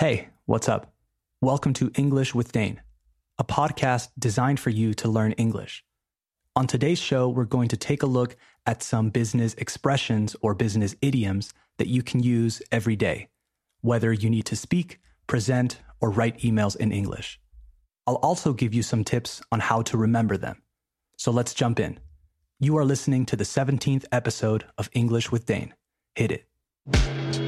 Hey, 0.00 0.28
what's 0.46 0.68
up? 0.68 0.92
Welcome 1.40 1.72
to 1.72 1.90
English 1.96 2.32
with 2.32 2.52
Dane, 2.52 2.80
a 3.36 3.42
podcast 3.42 4.10
designed 4.16 4.60
for 4.60 4.70
you 4.70 4.94
to 4.94 5.08
learn 5.08 5.32
English. 5.32 5.84
On 6.54 6.68
today's 6.68 7.00
show, 7.00 7.28
we're 7.28 7.42
going 7.42 7.66
to 7.66 7.76
take 7.76 8.04
a 8.04 8.06
look 8.06 8.36
at 8.64 8.80
some 8.80 9.10
business 9.10 9.54
expressions 9.54 10.36
or 10.40 10.54
business 10.54 10.94
idioms 11.02 11.52
that 11.78 11.88
you 11.88 12.04
can 12.04 12.22
use 12.22 12.62
every 12.70 12.94
day, 12.94 13.26
whether 13.80 14.12
you 14.12 14.30
need 14.30 14.44
to 14.44 14.54
speak, 14.54 15.00
present, 15.26 15.80
or 16.00 16.10
write 16.10 16.38
emails 16.42 16.76
in 16.76 16.92
English. 16.92 17.40
I'll 18.06 18.22
also 18.22 18.52
give 18.52 18.72
you 18.72 18.84
some 18.84 19.02
tips 19.02 19.42
on 19.50 19.58
how 19.58 19.82
to 19.82 19.96
remember 19.96 20.36
them. 20.36 20.62
So 21.16 21.32
let's 21.32 21.54
jump 21.54 21.80
in. 21.80 21.98
You 22.60 22.78
are 22.78 22.84
listening 22.84 23.26
to 23.26 23.34
the 23.34 23.42
17th 23.42 24.04
episode 24.12 24.64
of 24.78 24.90
English 24.92 25.32
with 25.32 25.44
Dane. 25.44 25.74
Hit 26.14 26.30
it. 26.30 27.47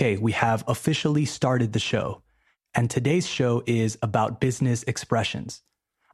Okay, 0.00 0.16
we 0.16 0.32
have 0.32 0.64
officially 0.66 1.26
started 1.26 1.74
the 1.74 1.78
show, 1.78 2.22
and 2.74 2.88
today's 2.88 3.26
show 3.26 3.62
is 3.66 3.98
about 4.00 4.40
business 4.40 4.82
expressions. 4.84 5.60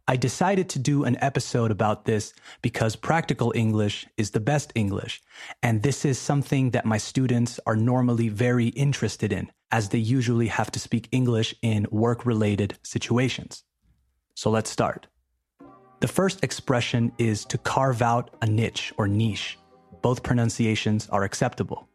I 0.09 0.17
decided 0.17 0.69
to 0.71 0.81
do 0.81 1.05
an 1.05 1.17
episode 1.21 1.71
about 1.71 2.05
this 2.05 2.35
because 2.63 2.97
practical 2.97 3.53
English 3.55 4.05
is 4.17 4.33
the 4.33 4.41
best 4.41 4.73
English, 4.75 5.23
and 5.63 5.85
this 5.85 6.05
is 6.05 6.19
something 6.19 6.73
that 6.73 6.85
my 6.85 6.99
students 6.99 7.61
are 7.65 7.77
normally 7.77 8.29
very 8.29 8.71
interested 8.71 9.33
in, 9.33 9.53
as 9.71 9.91
they 9.91 9.99
usually 9.99 10.49
have 10.49 10.73
to 10.73 10.81
speak 10.81 11.07
English 11.13 11.55
in 11.63 11.87
work 11.93 12.27
related 12.27 12.77
situations. 12.83 13.63
So 14.35 14.51
let's 14.51 14.69
start. 14.69 15.07
The 16.01 16.09
first 16.09 16.43
expression 16.43 17.13
is 17.19 17.45
to 17.45 17.57
carve 17.59 18.03
out 18.03 18.35
a 18.43 18.47
niche 18.47 18.93
or 18.99 19.07
niche. 19.07 19.61
Both 20.03 20.25
pronunciations 20.25 21.09
are 21.11 21.23
acceptable. 21.23 21.89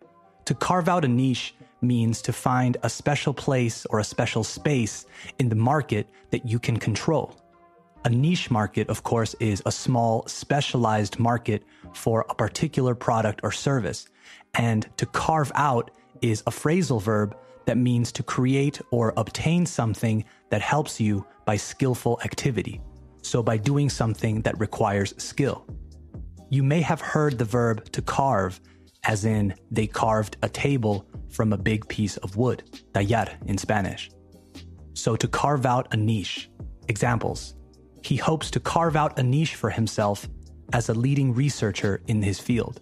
To 0.46 0.56
carve 0.56 0.88
out 0.88 1.04
a 1.04 1.10
niche 1.10 1.54
means 1.82 2.22
to 2.22 2.34
find 2.34 2.78
a 2.84 2.90
special 2.90 3.34
place 3.34 3.86
or 3.88 4.00
a 4.00 4.04
special 4.04 4.44
space 4.44 5.06
in 5.40 5.50
the 5.50 5.56
market 5.56 6.08
that 6.30 6.46
you 6.46 6.60
can 6.60 6.78
control. 6.78 7.36
A 8.06 8.10
niche 8.10 8.50
market, 8.50 8.90
of 8.90 9.04
course, 9.04 9.36
is 9.40 9.62
a 9.66 9.72
small, 9.72 10.26
specialized 10.28 11.20
market 11.20 11.64
for 11.94 12.26
a 12.30 12.36
particular 12.36 12.96
product 12.96 13.42
or 13.44 13.52
service. 13.52 14.08
And 14.56 14.90
to 14.98 15.06
carve 15.06 15.52
out 15.56 15.92
is 16.22 16.42
a 16.42 16.52
phrasal 16.52 17.02
verb 17.02 17.38
that 17.66 17.78
means 17.78 18.12
to 18.14 18.24
create 18.24 18.82
or 18.90 19.14
obtain 19.18 19.66
something 19.66 20.26
that 20.50 20.62
helps 20.62 21.00
you 21.00 21.26
by 21.46 21.58
skillful 21.58 22.20
activity. 22.24 22.82
So, 23.22 23.44
by 23.44 23.58
doing 23.58 23.88
something 23.88 24.42
that 24.42 24.60
requires 24.60 25.14
skill. 25.22 25.68
You 26.50 26.64
may 26.64 26.82
have 26.82 27.02
heard 27.02 27.38
the 27.38 27.46
verb 27.46 27.92
to 27.92 28.02
carve, 28.02 28.60
as 29.04 29.26
in 29.26 29.54
they 29.72 29.88
carved 29.88 30.38
a 30.44 30.50
table 30.50 31.06
from 31.30 31.54
a 31.54 31.58
big 31.58 31.88
piece 31.88 32.18
of 32.18 32.36
wood, 32.36 32.64
tallar 32.94 33.30
in 33.48 33.58
Spanish. 33.58 34.12
So 34.94 35.16
to 35.16 35.28
carve 35.28 35.66
out 35.66 35.94
a 35.94 35.98
niche. 35.98 36.50
Examples. 36.88 37.56
He 38.04 38.18
hopes 38.18 38.52
to 38.52 38.60
carve 38.60 38.96
out 38.96 39.18
a 39.18 39.24
niche 39.24 39.56
for 39.56 39.70
himself 39.70 40.28
as 40.74 40.90
a 40.90 40.94
leading 40.94 41.34
researcher 41.34 42.02
in 42.08 42.22
his 42.22 42.40
field. 42.40 42.82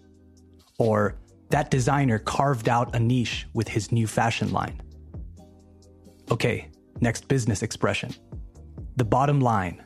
Or 0.77 1.19
that 1.49 1.69
designer 1.69 2.19
carved 2.19 2.69
out 2.69 2.95
a 2.95 2.99
niche 2.99 3.47
with 3.53 3.67
his 3.67 3.91
new 3.91 4.07
fashion 4.07 4.51
line. 4.51 4.81
Okay, 6.31 6.69
next 7.01 7.27
business 7.27 7.63
expression. 7.63 8.13
The 8.95 9.05
bottom 9.05 9.41
line. 9.41 9.83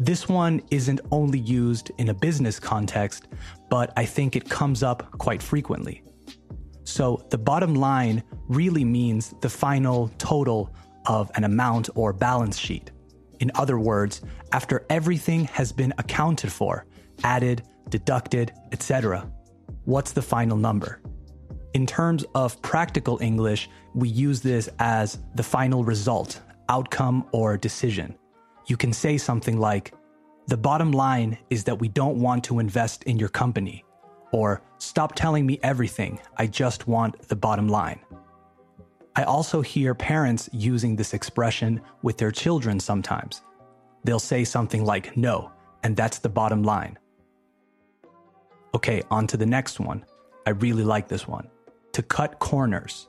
This 0.00 0.28
one 0.28 0.62
isn't 0.70 1.00
only 1.10 1.40
used 1.40 1.90
in 1.98 2.10
a 2.10 2.14
business 2.14 2.60
context, 2.60 3.26
but 3.68 3.92
I 3.96 4.04
think 4.04 4.36
it 4.36 4.48
comes 4.48 4.84
up 4.84 5.10
quite 5.18 5.42
frequently. 5.42 6.02
So 6.84 7.26
the 7.30 7.38
bottom 7.38 7.74
line 7.74 8.22
really 8.46 8.84
means 8.84 9.34
the 9.40 9.50
final 9.50 10.08
total 10.18 10.72
of 11.06 11.30
an 11.34 11.44
amount 11.44 11.90
or 11.96 12.12
balance 12.12 12.56
sheet. 12.56 12.92
In 13.40 13.50
other 13.56 13.78
words, 13.78 14.22
after 14.52 14.86
everything 14.88 15.44
has 15.46 15.72
been 15.72 15.92
accounted 15.98 16.52
for, 16.52 16.86
added, 17.24 17.62
deducted, 17.88 18.52
etc., 18.72 19.28
what's 19.84 20.12
the 20.12 20.22
final 20.22 20.56
number? 20.56 21.00
In 21.74 21.86
terms 21.86 22.24
of 22.34 22.60
practical 22.62 23.18
English, 23.20 23.68
we 23.94 24.08
use 24.08 24.40
this 24.40 24.68
as 24.78 25.18
the 25.34 25.42
final 25.42 25.82
result, 25.82 26.40
outcome, 26.68 27.26
or 27.32 27.56
decision. 27.56 28.16
You 28.68 28.76
can 28.76 28.92
say 28.92 29.18
something 29.18 29.58
like, 29.58 29.92
The 30.46 30.56
bottom 30.56 30.92
line 30.92 31.38
is 31.50 31.64
that 31.64 31.80
we 31.80 31.88
don't 31.88 32.20
want 32.20 32.44
to 32.44 32.60
invest 32.60 33.02
in 33.04 33.18
your 33.18 33.30
company 33.30 33.84
or 34.30 34.62
stop 34.78 35.14
telling 35.14 35.46
me 35.46 35.58
everything, 35.62 36.20
I 36.36 36.46
just 36.46 36.86
want 36.86 37.28
the 37.28 37.36
bottom 37.36 37.68
line. 37.68 38.00
I 39.16 39.24
also 39.24 39.62
hear 39.62 39.94
parents 39.94 40.48
using 40.52 40.94
this 40.94 41.14
expression 41.14 41.80
with 42.02 42.18
their 42.18 42.30
children 42.30 42.78
sometimes. 42.78 43.42
They'll 44.04 44.20
say 44.20 44.44
something 44.44 44.84
like, 44.84 45.16
no, 45.16 45.50
and 45.82 45.96
that's 45.96 46.18
the 46.18 46.28
bottom 46.28 46.62
line. 46.62 46.98
Okay, 48.74 49.02
on 49.10 49.26
to 49.28 49.36
the 49.36 49.46
next 49.46 49.80
one. 49.80 50.04
I 50.46 50.50
really 50.50 50.84
like 50.84 51.08
this 51.08 51.26
one. 51.26 51.48
To 51.92 52.02
cut 52.02 52.38
corners. 52.38 53.08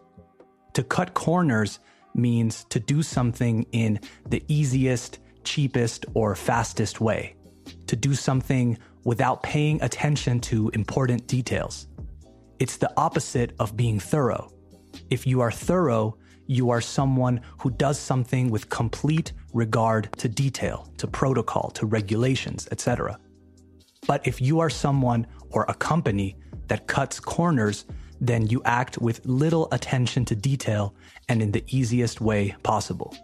To 0.73 0.83
cut 0.83 1.13
corners 1.13 1.79
means 2.15 2.63
to 2.69 2.79
do 2.79 3.03
something 3.03 3.65
in 3.71 3.99
the 4.27 4.43
easiest, 4.47 5.19
cheapest, 5.53 6.05
or 6.13 6.35
fastest 6.35 7.01
way. 7.01 7.35
To 7.87 7.95
do 7.95 8.13
something 8.13 8.77
without 9.03 9.41
paying 9.41 9.81
attention 9.81 10.39
to 10.49 10.69
important 10.69 11.27
details. 11.27 11.87
It's 12.59 12.77
the 12.77 12.91
opposite 12.97 13.51
of 13.59 13.75
being 13.75 13.99
thorough. 13.99 14.51
If 15.09 15.25
you 15.25 15.41
are 15.41 15.51
thorough, 15.51 16.17
you 16.45 16.69
are 16.69 16.81
someone 16.81 17.41
who 17.59 17.69
does 17.71 17.97
something 17.97 18.49
with 18.49 18.69
complete 18.69 19.33
regard 19.53 20.11
to 20.17 20.27
detail, 20.27 20.87
to 20.97 21.07
protocol, 21.07 21.69
to 21.71 21.85
regulations, 21.85 22.67
etc. 22.71 23.19
But 24.07 24.25
if 24.27 24.41
you 24.41 24.59
are 24.59 24.69
someone 24.69 25.27
or 25.51 25.65
a 25.67 25.73
company 25.73 26.35
that 26.67 26.87
cuts 26.87 27.19
corners, 27.19 27.85
then 28.21 28.47
you 28.47 28.61
act 28.65 28.97
with 28.97 29.25
little 29.25 29.67
attention 29.71 30.25
to 30.25 30.35
detail 30.35 30.95
and 31.29 31.41
in 31.41 31.51
the 31.51 31.63
easiest 31.67 32.19
way 32.19 32.55
possible. 32.63 33.15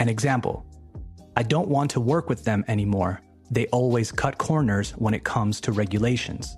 An 0.00 0.08
example 0.08 0.64
I 1.36 1.42
don't 1.42 1.68
want 1.68 1.90
to 1.92 2.00
work 2.00 2.28
with 2.28 2.44
them 2.44 2.64
anymore 2.68 3.20
they 3.52 3.66
always 3.66 4.10
cut 4.10 4.38
corners 4.38 4.92
when 4.92 5.12
it 5.12 5.24
comes 5.24 5.60
to 5.60 5.72
regulations. 5.72 6.56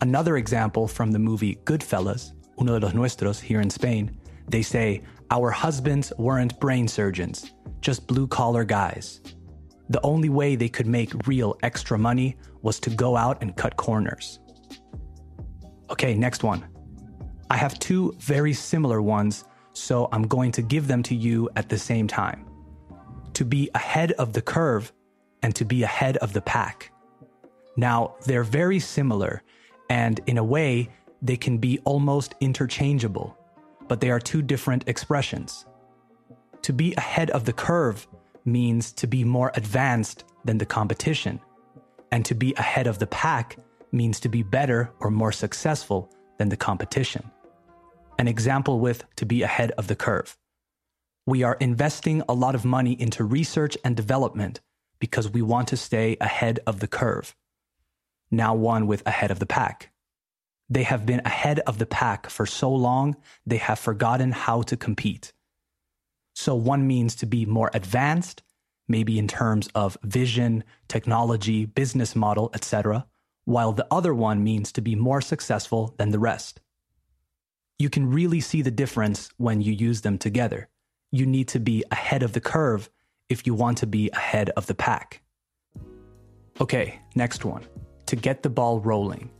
Another 0.00 0.36
example 0.36 0.86
from 0.86 1.10
the 1.10 1.18
movie 1.18 1.56
Goodfellas, 1.64 2.32
Uno 2.60 2.78
de 2.78 2.86
los 2.86 2.94
Nuestros 2.94 3.40
here 3.40 3.60
in 3.60 3.68
Spain, 3.68 4.16
they 4.48 4.62
say, 4.62 5.02
Our 5.32 5.50
husbands 5.50 6.12
weren't 6.16 6.58
brain 6.60 6.86
surgeons, 6.86 7.52
just 7.80 8.06
blue 8.06 8.28
collar 8.28 8.64
guys. 8.64 9.22
The 9.88 10.00
only 10.02 10.28
way 10.28 10.54
they 10.54 10.68
could 10.68 10.86
make 10.86 11.26
real 11.26 11.58
extra 11.64 11.98
money 11.98 12.36
was 12.62 12.78
to 12.80 12.90
go 12.90 13.16
out 13.16 13.42
and 13.42 13.56
cut 13.56 13.76
corners. 13.76 14.38
Okay, 15.90 16.14
next 16.14 16.44
one. 16.44 16.64
I 17.50 17.56
have 17.56 17.78
two 17.80 18.14
very 18.20 18.52
similar 18.52 19.02
ones, 19.02 19.44
so 19.72 20.08
I'm 20.12 20.28
going 20.28 20.52
to 20.52 20.62
give 20.62 20.86
them 20.86 21.02
to 21.04 21.14
you 21.14 21.50
at 21.56 21.68
the 21.68 21.78
same 21.78 22.06
time. 22.06 22.46
To 23.34 23.44
be 23.44 23.70
ahead 23.74 24.12
of 24.12 24.32
the 24.32 24.42
curve 24.42 24.92
and 25.42 25.54
to 25.56 25.64
be 25.64 25.82
ahead 25.82 26.16
of 26.18 26.32
the 26.32 26.40
pack. 26.40 26.92
Now, 27.76 28.14
they're 28.26 28.44
very 28.44 28.78
similar, 28.78 29.42
and 29.90 30.20
in 30.26 30.38
a 30.38 30.44
way, 30.44 30.88
they 31.20 31.36
can 31.36 31.58
be 31.58 31.80
almost 31.84 32.34
interchangeable, 32.40 33.36
but 33.88 34.00
they 34.00 34.10
are 34.10 34.20
two 34.20 34.42
different 34.42 34.88
expressions. 34.88 35.66
To 36.62 36.72
be 36.72 36.94
ahead 36.94 37.30
of 37.30 37.44
the 37.44 37.52
curve 37.52 38.06
means 38.44 38.92
to 38.92 39.06
be 39.06 39.24
more 39.24 39.50
advanced 39.54 40.24
than 40.44 40.58
the 40.58 40.66
competition, 40.66 41.40
and 42.12 42.24
to 42.24 42.34
be 42.34 42.54
ahead 42.54 42.86
of 42.86 42.98
the 42.98 43.08
pack 43.08 43.56
means 43.90 44.20
to 44.20 44.28
be 44.28 44.42
better 44.42 44.92
or 45.00 45.10
more 45.10 45.32
successful 45.32 46.10
than 46.38 46.48
the 46.48 46.56
competition. 46.56 47.30
An 48.18 48.28
example 48.28 48.78
with 48.78 49.04
to 49.16 49.26
be 49.26 49.42
ahead 49.42 49.72
of 49.72 49.88
the 49.88 49.96
curve. 49.96 50.36
We 51.26 51.42
are 51.42 51.56
investing 51.58 52.22
a 52.28 52.34
lot 52.34 52.54
of 52.54 52.66
money 52.66 52.92
into 53.00 53.24
research 53.24 53.78
and 53.82 53.96
development 53.96 54.60
because 54.98 55.30
we 55.30 55.40
want 55.40 55.68
to 55.68 55.76
stay 55.76 56.18
ahead 56.20 56.60
of 56.66 56.80
the 56.80 56.86
curve. 56.86 57.34
Now, 58.30 58.54
one 58.54 58.86
with 58.86 59.06
ahead 59.06 59.30
of 59.30 59.38
the 59.38 59.46
pack. 59.46 59.90
They 60.68 60.82
have 60.82 61.06
been 61.06 61.22
ahead 61.24 61.60
of 61.60 61.78
the 61.78 61.86
pack 61.86 62.28
for 62.28 62.44
so 62.44 62.70
long, 62.70 63.16
they 63.46 63.56
have 63.56 63.78
forgotten 63.78 64.32
how 64.32 64.62
to 64.62 64.76
compete. 64.76 65.32
So, 66.34 66.54
one 66.54 66.86
means 66.86 67.14
to 67.16 67.26
be 67.26 67.46
more 67.46 67.70
advanced, 67.72 68.42
maybe 68.88 69.18
in 69.18 69.28
terms 69.28 69.68
of 69.74 69.96
vision, 70.02 70.64
technology, 70.88 71.64
business 71.64 72.14
model, 72.14 72.50
etc., 72.54 73.06
while 73.44 73.72
the 73.72 73.86
other 73.90 74.14
one 74.14 74.42
means 74.42 74.72
to 74.72 74.82
be 74.82 74.94
more 74.94 75.20
successful 75.20 75.94
than 75.96 76.10
the 76.10 76.18
rest. 76.18 76.60
You 77.78 77.88
can 77.88 78.10
really 78.10 78.40
see 78.40 78.62
the 78.62 78.70
difference 78.70 79.30
when 79.36 79.60
you 79.60 79.72
use 79.72 80.00
them 80.00 80.18
together. 80.18 80.68
You 81.14 81.26
need 81.26 81.46
to 81.54 81.60
be 81.60 81.84
ahead 81.92 82.24
of 82.24 82.32
the 82.32 82.40
curve 82.40 82.90
if 83.28 83.46
you 83.46 83.54
want 83.54 83.78
to 83.78 83.86
be 83.86 84.10
ahead 84.10 84.50
of 84.56 84.66
the 84.66 84.74
pack. 84.74 85.22
Okay, 86.60 86.98
next 87.14 87.44
one. 87.44 87.62
To 88.06 88.16
get 88.16 88.42
the 88.42 88.50
ball 88.50 88.80
rolling. 88.80 89.30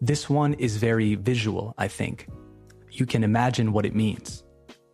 This 0.00 0.28
one 0.28 0.54
is 0.54 0.78
very 0.78 1.14
visual, 1.14 1.74
I 1.78 1.86
think. 1.86 2.26
You 2.90 3.06
can 3.06 3.22
imagine 3.22 3.72
what 3.72 3.86
it 3.86 3.94
means. 3.94 4.42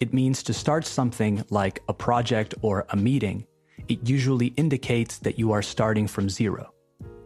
It 0.01 0.13
means 0.13 0.43
to 0.43 0.53
start 0.53 0.85
something 0.85 1.43
like 1.49 1.83
a 1.89 1.95
project 1.95 2.55
or 2.61 2.85
a 2.91 2.97
meeting. 2.97 3.47
It 3.89 4.07
usually 4.07 4.49
indicates 4.49 5.17
that 5.21 5.39
you 5.39 5.53
are 5.53 5.63
starting 5.63 6.07
from 6.07 6.29
zero. 6.29 6.75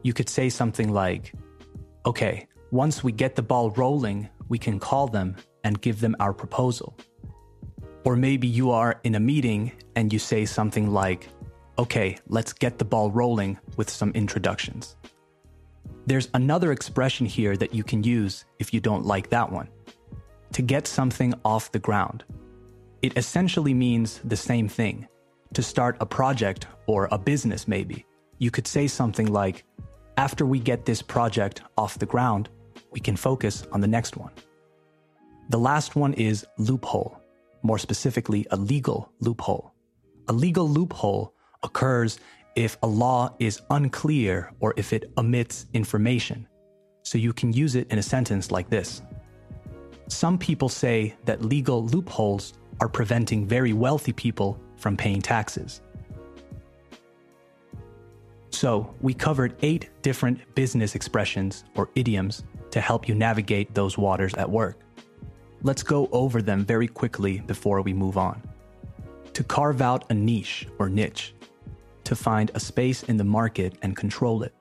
You 0.04 0.12
could 0.12 0.28
say 0.28 0.48
something 0.48 0.92
like, 0.92 1.34
okay, 2.06 2.46
once 2.70 3.02
we 3.02 3.10
get 3.10 3.34
the 3.34 3.42
ball 3.42 3.72
rolling, 3.72 4.28
we 4.48 4.58
can 4.58 4.78
call 4.78 5.08
them 5.08 5.34
and 5.64 5.80
give 5.80 5.98
them 6.00 6.14
our 6.20 6.32
proposal. 6.32 6.96
Or 8.04 8.16
maybe 8.16 8.48
you 8.48 8.70
are 8.70 9.00
in 9.04 9.14
a 9.14 9.20
meeting 9.20 9.72
and 9.96 10.12
you 10.12 10.18
say 10.18 10.44
something 10.44 10.90
like, 10.92 11.28
okay, 11.78 12.18
let's 12.28 12.52
get 12.52 12.78
the 12.78 12.84
ball 12.84 13.10
rolling 13.10 13.58
with 13.76 13.88
some 13.88 14.10
introductions. 14.12 14.96
There's 16.06 16.28
another 16.34 16.72
expression 16.72 17.26
here 17.26 17.56
that 17.56 17.74
you 17.74 17.84
can 17.84 18.02
use 18.02 18.44
if 18.58 18.74
you 18.74 18.80
don't 18.80 19.06
like 19.06 19.30
that 19.30 19.50
one 19.50 19.68
to 20.52 20.62
get 20.62 20.86
something 20.86 21.32
off 21.44 21.72
the 21.72 21.78
ground. 21.78 22.24
It 23.02 23.16
essentially 23.16 23.72
means 23.72 24.20
the 24.24 24.36
same 24.36 24.68
thing 24.68 25.08
to 25.54 25.62
start 25.62 25.96
a 26.00 26.06
project 26.06 26.66
or 26.86 27.08
a 27.10 27.18
business, 27.18 27.68
maybe. 27.68 28.04
You 28.38 28.50
could 28.50 28.66
say 28.66 28.86
something 28.86 29.32
like, 29.32 29.64
after 30.16 30.44
we 30.44 30.58
get 30.58 30.84
this 30.84 31.02
project 31.02 31.62
off 31.78 31.98
the 31.98 32.06
ground, 32.06 32.48
we 32.90 33.00
can 33.00 33.16
focus 33.16 33.64
on 33.72 33.80
the 33.80 33.86
next 33.86 34.16
one. 34.16 34.32
The 35.48 35.58
last 35.58 35.96
one 35.96 36.14
is 36.14 36.44
loophole, 36.58 37.21
more 37.62 37.78
specifically, 37.78 38.46
a 38.50 38.56
legal 38.56 39.12
loophole. 39.20 39.72
A 40.28 40.32
legal 40.32 40.68
loophole 40.68 41.34
occurs 41.62 42.18
if 42.54 42.76
a 42.82 42.86
law 42.86 43.34
is 43.38 43.60
unclear 43.70 44.52
or 44.60 44.74
if 44.76 44.92
it 44.92 45.12
omits 45.16 45.66
information. 45.72 46.46
So 47.02 47.18
you 47.18 47.32
can 47.32 47.52
use 47.52 47.74
it 47.74 47.90
in 47.90 47.98
a 47.98 48.02
sentence 48.02 48.50
like 48.50 48.68
this 48.70 49.02
Some 50.08 50.38
people 50.38 50.68
say 50.68 51.14
that 51.24 51.44
legal 51.44 51.84
loopholes 51.86 52.54
are 52.80 52.88
preventing 52.88 53.46
very 53.46 53.72
wealthy 53.72 54.12
people 54.12 54.60
from 54.76 54.96
paying 54.96 55.22
taxes. 55.22 55.80
So, 58.50 58.94
we 59.00 59.14
covered 59.14 59.56
eight 59.62 59.88
different 60.02 60.54
business 60.54 60.94
expressions 60.94 61.64
or 61.74 61.88
idioms 61.94 62.44
to 62.70 62.80
help 62.80 63.08
you 63.08 63.14
navigate 63.14 63.74
those 63.74 63.96
waters 63.96 64.34
at 64.34 64.48
work. 64.48 64.78
Let's 65.64 65.84
go 65.84 66.08
over 66.10 66.42
them 66.42 66.64
very 66.64 66.88
quickly 66.88 67.38
before 67.38 67.82
we 67.82 67.92
move 67.92 68.18
on. 68.18 68.42
To 69.34 69.44
carve 69.44 69.80
out 69.80 70.10
a 70.10 70.14
niche 70.14 70.66
or 70.80 70.88
niche, 70.88 71.34
to 72.02 72.16
find 72.16 72.50
a 72.54 72.60
space 72.60 73.04
in 73.04 73.16
the 73.16 73.24
market 73.24 73.74
and 73.82 73.96
control 73.96 74.42
it. 74.42 74.54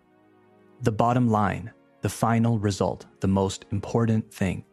The 0.84 0.92
bottom 0.92 1.28
line, 1.28 1.72
the 2.02 2.10
final 2.10 2.60
result, 2.60 3.08
the 3.20 3.28
most 3.28 3.66
important 3.72 4.32
thing. 4.32 4.64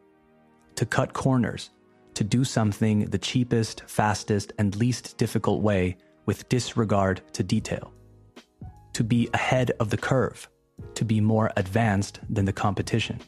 To 0.75 0.85
cut 0.85 1.15
corners, 1.15 1.71
to 2.13 2.25
do 2.25 2.45
something 2.45 3.07
the 3.07 3.19
cheapest, 3.19 3.85
fastest, 3.87 4.53
and 4.59 4.77
least 4.77 5.17
difficult 5.17 5.63
way 5.63 5.97
with 6.27 6.49
disregard 6.51 7.23
to 7.33 7.43
detail. 7.43 7.95
To 8.93 9.03
be 9.03 9.31
ahead 9.33 9.71
of 9.81 9.89
the 9.89 9.97
curve, 9.97 10.47
to 10.95 11.07
be 11.07 11.23
more 11.23 11.51
advanced 11.57 12.21
than 12.29 12.45
the 12.45 12.53
competition. 12.53 13.19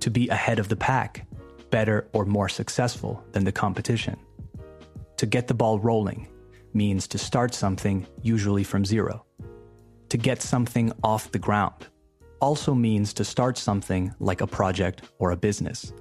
To 0.00 0.10
be 0.10 0.28
ahead 0.28 0.58
of 0.58 0.68
the 0.68 0.76
pack, 0.76 1.26
better 1.70 2.08
or 2.12 2.24
more 2.24 2.48
successful 2.48 3.24
than 3.32 3.44
the 3.44 3.52
competition. 3.52 4.16
To 5.16 5.26
get 5.26 5.48
the 5.48 5.54
ball 5.54 5.78
rolling, 5.78 6.28
means 6.74 7.08
to 7.08 7.18
start 7.18 7.54
something, 7.54 8.06
usually 8.22 8.64
from 8.64 8.84
zero. 8.84 9.24
To 10.10 10.16
get 10.16 10.42
something 10.42 10.92
off 11.02 11.30
the 11.32 11.38
ground 11.38 11.86
also 12.40 12.74
means 12.74 13.12
to 13.14 13.24
start 13.24 13.58
something 13.58 14.12
like 14.18 14.40
a 14.40 14.46
project 14.46 15.02
or 15.18 15.30
a 15.30 15.36
business. 15.36 15.92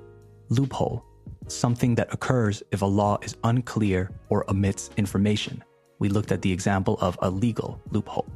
Loophole, 0.50 1.04
something 1.48 1.96
that 1.96 2.14
occurs 2.14 2.64
if 2.72 2.82
a 2.82 2.86
law 2.86 3.18
is 3.22 3.36
unclear 3.44 4.10
or 4.30 4.50
omits 4.50 4.90
information. 4.98 5.64
We 6.00 6.10
looked 6.10 6.32
at 6.32 6.42
the 6.42 6.52
example 6.52 6.98
of 7.02 7.20
a 7.22 7.30
legal 7.30 7.82
loophole. 7.92 8.28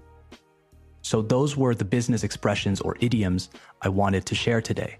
So, 1.01 1.21
those 1.21 1.57
were 1.57 1.75
the 1.75 1.85
business 1.85 2.23
expressions 2.23 2.81
or 2.81 2.97
idioms 2.99 3.49
I 3.81 3.89
wanted 3.89 4.25
to 4.25 4.35
share 4.35 4.61
today. 4.61 4.97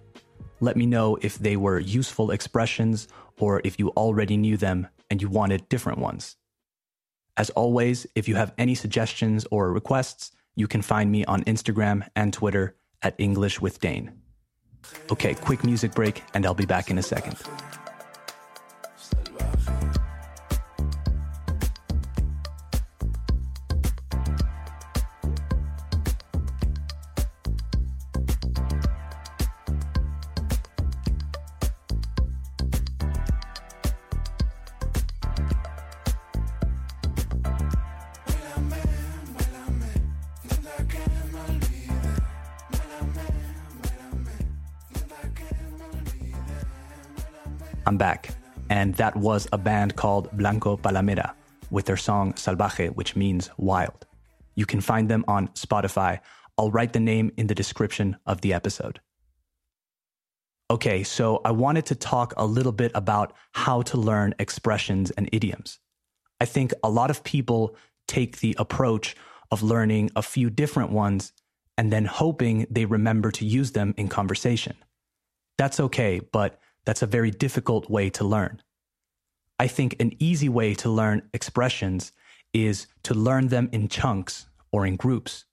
Let 0.64 0.78
me 0.78 0.86
know 0.86 1.18
if 1.22 1.38
they 1.38 1.58
were 1.58 1.78
useful 1.78 2.32
expressions 2.32 3.10
or 3.38 3.60
if 3.66 3.78
you 3.78 3.90
already 3.98 4.38
knew 4.38 4.56
them 4.56 4.88
and 5.10 5.22
you 5.22 5.28
wanted 5.28 5.68
different 5.68 6.00
ones. 6.00 6.38
As 7.36 7.50
always, 7.50 8.08
if 8.16 8.30
you 8.30 8.36
have 8.36 8.54
any 8.58 8.74
suggestions 8.74 9.46
or 9.52 9.74
requests, 9.74 10.32
you 10.56 10.70
can 10.70 10.82
find 10.82 11.12
me 11.12 11.26
on 11.26 11.44
Instagram 11.44 12.08
and 12.16 12.32
Twitter 12.32 12.78
at 13.02 13.14
English 13.18 13.60
with 13.60 13.82
Dane. 13.82 14.14
Okay, 15.12 15.34
quick 15.34 15.66
music 15.66 15.94
break, 15.94 16.24
and 16.34 16.46
I'll 16.46 16.54
be 16.54 16.66
back 16.66 16.90
in 16.90 16.98
a 16.98 17.04
second. 17.04 17.36
I'm 47.94 47.98
back. 48.00 48.30
And 48.72 48.96
that 48.96 49.16
was 49.16 49.48
a 49.54 49.58
band 49.60 49.96
called 49.96 50.32
Blanco 50.32 50.78
Palamera 50.78 51.36
with 51.70 51.86
their 51.86 51.96
song 51.96 52.34
Salvaje, 52.34 52.90
which 52.96 53.16
means 53.16 53.52
wild. 53.58 54.08
You 54.56 54.66
can 54.66 54.82
find 54.82 55.08
them 55.08 55.24
on 55.28 55.50
Spotify. 55.50 56.20
I'll 56.58 56.72
write 56.72 56.94
the 56.94 57.00
name 57.00 57.32
in 57.38 57.46
the 57.46 57.54
description 57.54 58.18
of 58.26 58.42
the 58.42 58.52
episode. 58.52 59.00
Okay, 60.72 61.04
so 61.04 61.40
I 61.46 61.52
wanted 61.52 61.86
to 61.86 61.94
talk 61.94 62.34
a 62.36 62.48
little 62.48 62.72
bit 62.72 62.92
about 62.96 63.34
how 63.52 63.84
to 63.84 63.98
learn 63.98 64.34
expressions 64.40 65.12
and 65.12 65.30
idioms. 65.32 65.78
I 66.42 66.46
think 66.46 66.74
a 66.84 66.90
lot 66.90 67.12
of 67.12 67.24
people 67.24 67.76
take 68.08 68.40
the 68.40 68.56
approach 68.58 69.16
of 69.52 69.62
learning 69.62 70.10
a 70.16 70.24
few 70.24 70.50
different 70.50 70.90
ones 70.90 71.32
and 71.78 71.94
then 71.94 72.06
hoping 72.06 72.66
they 72.72 72.86
remember 72.86 73.30
to 73.34 73.46
use 73.46 73.74
them 73.74 73.94
in 73.98 74.08
conversation. 74.08 74.78
That's 75.60 75.80
okay, 75.80 76.22
but 76.32 76.60
that's 76.86 77.02
a 77.02 77.08
very 77.08 77.32
difficult 77.32 77.90
way 77.90 78.10
to 78.12 78.24
learn. 78.24 78.62
I 79.60 79.68
think 79.68 79.96
an 80.00 80.14
easy 80.20 80.50
way 80.50 80.74
to 80.76 80.90
learn 80.90 81.30
expressions 81.34 82.12
is 82.54 82.88
to 83.04 83.14
learn 83.14 83.48
them 83.48 83.70
in 83.72 83.88
chunks 83.88 84.48
or 84.72 84.86
in 84.86 84.96
groups. 84.96 85.46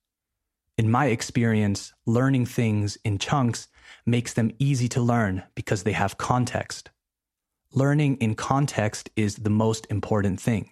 In 0.77 0.91
my 0.91 1.07
experience, 1.07 1.93
learning 2.07 2.47
things 2.47 2.99
in 3.05 3.19
chunks 3.19 3.69
makes 4.07 4.33
them 4.33 4.51
easy 4.59 4.89
to 4.89 5.01
learn 5.01 5.43
because 5.55 5.83
they 5.83 5.93
have 5.93 6.19
context. 6.19 6.91
Learning 7.73 8.17
in 8.17 8.35
context 8.35 9.11
is 9.15 9.37
the 9.37 9.51
most 9.51 9.87
important 9.91 10.41
thing. 10.41 10.71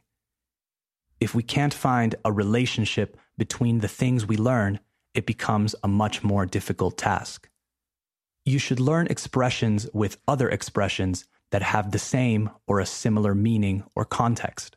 If 1.20 1.34
we 1.34 1.42
can't 1.42 1.74
find 1.74 2.14
a 2.24 2.32
relationship 2.32 3.16
between 3.36 3.80
the 3.80 3.88
things 3.88 4.26
we 4.26 4.36
learn, 4.36 4.80
it 5.14 5.26
becomes 5.26 5.74
a 5.82 5.88
much 5.88 6.24
more 6.24 6.46
difficult 6.46 6.96
task 6.96 7.48
you 8.48 8.58
should 8.58 8.80
learn 8.80 9.06
expressions 9.08 9.88
with 9.92 10.16
other 10.26 10.48
expressions 10.48 11.26
that 11.50 11.62
have 11.62 11.90
the 11.90 11.98
same 11.98 12.50
or 12.66 12.80
a 12.80 12.86
similar 12.86 13.34
meaning 13.34 13.84
or 13.94 14.04
context. 14.04 14.76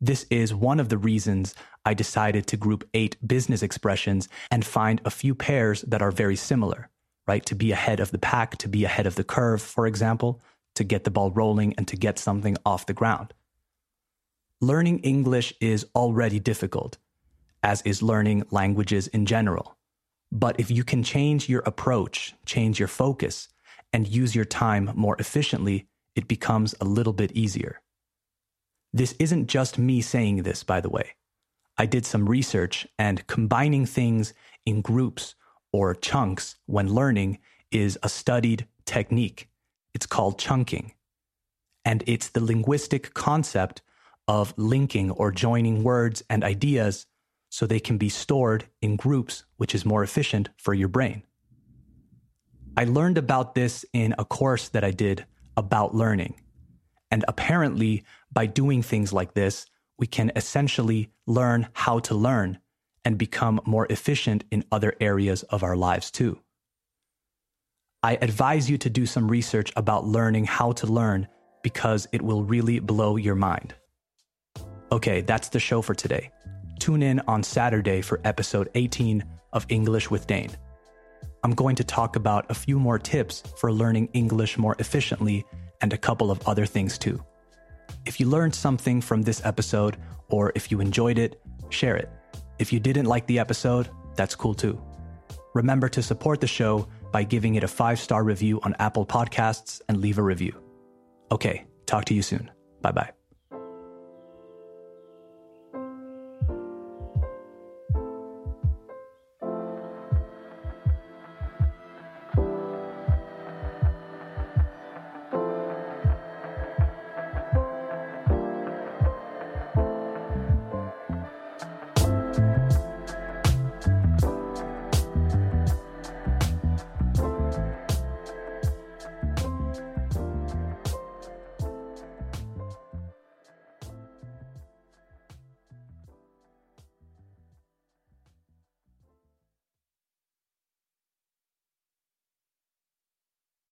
This 0.00 0.26
is 0.30 0.52
one 0.52 0.80
of 0.80 0.88
the 0.88 0.98
reasons 0.98 1.54
I 1.84 1.94
decided 1.94 2.46
to 2.48 2.56
group 2.56 2.88
eight 2.92 3.16
business 3.26 3.62
expressions 3.62 4.28
and 4.50 4.64
find 4.64 5.00
a 5.04 5.10
few 5.10 5.34
pairs 5.34 5.82
that 5.82 6.02
are 6.02 6.10
very 6.10 6.36
similar, 6.36 6.88
right? 7.26 7.44
To 7.46 7.54
be 7.54 7.70
ahead 7.70 8.00
of 8.00 8.10
the 8.10 8.18
pack, 8.18 8.56
to 8.58 8.68
be 8.68 8.84
ahead 8.84 9.06
of 9.06 9.14
the 9.14 9.24
curve, 9.24 9.62
for 9.62 9.86
example, 9.86 10.40
to 10.74 10.84
get 10.84 11.04
the 11.04 11.10
ball 11.10 11.30
rolling 11.30 11.74
and 11.78 11.86
to 11.88 11.96
get 11.96 12.18
something 12.18 12.56
off 12.66 12.86
the 12.86 12.94
ground. 12.94 13.32
Learning 14.60 14.98
English 15.00 15.52
is 15.60 15.86
already 15.94 16.40
difficult, 16.40 16.98
as 17.62 17.82
is 17.82 18.02
learning 18.02 18.44
languages 18.50 19.06
in 19.08 19.26
general. 19.26 19.76
But 20.34 20.58
if 20.58 20.70
you 20.70 20.82
can 20.82 21.02
change 21.02 21.50
your 21.50 21.60
approach, 21.66 22.34
change 22.46 22.78
your 22.78 22.88
focus, 22.88 23.48
and 23.92 24.08
use 24.08 24.34
your 24.34 24.46
time 24.46 24.90
more 24.94 25.14
efficiently, 25.18 25.86
it 26.16 26.26
becomes 26.26 26.74
a 26.80 26.86
little 26.86 27.12
bit 27.12 27.32
easier. 27.32 27.82
This 28.94 29.12
isn't 29.18 29.46
just 29.46 29.78
me 29.78 30.00
saying 30.00 30.42
this, 30.42 30.64
by 30.64 30.80
the 30.80 30.88
way. 30.88 31.16
I 31.76 31.84
did 31.84 32.06
some 32.06 32.28
research, 32.28 32.86
and 32.98 33.26
combining 33.26 33.84
things 33.84 34.32
in 34.64 34.80
groups 34.80 35.34
or 35.70 35.94
chunks 35.94 36.56
when 36.64 36.94
learning 36.94 37.38
is 37.70 37.98
a 38.02 38.08
studied 38.08 38.66
technique. 38.86 39.50
It's 39.92 40.06
called 40.06 40.38
chunking. 40.38 40.92
And 41.84 42.04
it's 42.06 42.28
the 42.28 42.42
linguistic 42.42 43.12
concept 43.12 43.82
of 44.26 44.54
linking 44.56 45.10
or 45.10 45.30
joining 45.30 45.82
words 45.82 46.22
and 46.30 46.42
ideas 46.42 47.06
so 47.52 47.66
they 47.66 47.78
can 47.78 47.98
be 47.98 48.08
stored 48.08 48.64
in 48.80 48.96
groups, 48.96 49.44
which 49.58 49.74
is 49.74 49.84
more 49.84 50.02
efficient 50.02 50.48
for 50.56 50.72
your 50.72 50.88
brain. 50.88 51.22
I 52.78 52.84
learned 52.84 53.18
about 53.18 53.54
this 53.54 53.84
in 53.92 54.14
a 54.18 54.24
course 54.24 54.70
that 54.70 54.84
I 54.84 54.90
did 54.90 55.26
about 55.54 55.94
learning. 55.94 56.40
And 57.10 57.26
apparently, 57.28 58.04
by 58.32 58.46
doing 58.46 58.82
things 58.82 59.12
like 59.12 59.34
this, 59.34 59.66
we 59.98 60.06
can 60.06 60.32
essentially 60.34 61.10
learn 61.26 61.68
how 61.74 61.98
to 61.98 62.14
learn 62.14 62.58
and 63.04 63.18
become 63.18 63.60
more 63.66 63.86
efficient 63.90 64.44
in 64.50 64.64
other 64.72 64.94
areas 64.98 65.42
of 65.42 65.62
our 65.62 65.76
lives 65.76 66.10
too. 66.10 66.40
I 68.02 68.14
advise 68.22 68.70
you 68.70 68.78
to 68.78 68.88
do 68.88 69.04
some 69.04 69.30
research 69.30 69.70
about 69.76 70.06
learning 70.06 70.46
how 70.46 70.72
to 70.72 70.86
learn 70.86 71.28
because 71.62 72.08
it 72.12 72.22
will 72.22 72.44
really 72.44 72.78
blow 72.78 73.16
your 73.16 73.34
mind. 73.34 73.74
Okay, 74.90 75.20
that's 75.20 75.50
the 75.50 75.60
show 75.60 75.82
for 75.82 75.94
today. 75.94 76.30
Tune 76.82 77.04
in 77.04 77.20
on 77.28 77.44
Saturday 77.44 78.00
for 78.00 78.20
episode 78.24 78.68
18 78.74 79.22
of 79.52 79.64
English 79.68 80.10
with 80.10 80.26
Dane. 80.26 80.50
I'm 81.44 81.54
going 81.54 81.76
to 81.76 81.84
talk 81.84 82.16
about 82.16 82.50
a 82.50 82.54
few 82.54 82.76
more 82.76 82.98
tips 82.98 83.44
for 83.56 83.70
learning 83.70 84.08
English 84.14 84.58
more 84.58 84.74
efficiently 84.80 85.44
and 85.80 85.92
a 85.92 85.96
couple 85.96 86.32
of 86.32 86.42
other 86.48 86.66
things 86.66 86.98
too. 86.98 87.24
If 88.04 88.18
you 88.18 88.26
learned 88.26 88.56
something 88.56 89.00
from 89.00 89.22
this 89.22 89.40
episode 89.44 89.96
or 90.28 90.50
if 90.56 90.72
you 90.72 90.80
enjoyed 90.80 91.20
it, 91.20 91.40
share 91.68 91.94
it. 91.94 92.10
If 92.58 92.72
you 92.72 92.80
didn't 92.80 93.06
like 93.06 93.28
the 93.28 93.38
episode, 93.38 93.88
that's 94.16 94.34
cool 94.34 94.52
too. 94.52 94.82
Remember 95.54 95.88
to 95.88 96.02
support 96.02 96.40
the 96.40 96.48
show 96.48 96.88
by 97.12 97.22
giving 97.22 97.54
it 97.54 97.62
a 97.62 97.68
five 97.68 98.00
star 98.00 98.24
review 98.24 98.58
on 98.64 98.74
Apple 98.80 99.06
Podcasts 99.06 99.80
and 99.88 100.00
leave 100.00 100.18
a 100.18 100.22
review. 100.22 100.60
Okay, 101.30 101.64
talk 101.86 102.06
to 102.06 102.14
you 102.14 102.22
soon. 102.22 102.50
Bye 102.80 102.90
bye. 102.90 103.12